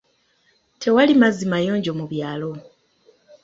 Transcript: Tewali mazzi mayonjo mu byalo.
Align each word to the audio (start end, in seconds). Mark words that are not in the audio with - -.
Tewali 0.81 1.13
mazzi 1.21 1.45
mayonjo 1.51 1.91
mu 1.99 2.05
byalo. 2.11 2.51